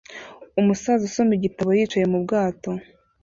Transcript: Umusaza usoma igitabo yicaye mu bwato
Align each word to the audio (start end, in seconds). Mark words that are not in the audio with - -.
Umusaza 0.59 1.01
usoma 1.09 1.31
igitabo 1.35 1.69
yicaye 1.77 2.05
mu 2.11 2.19
bwato 2.23 2.69